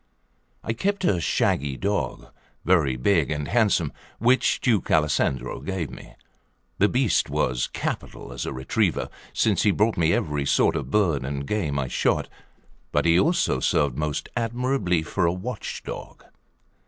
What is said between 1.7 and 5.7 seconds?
dog, very big and handsome, which Duke Alessandro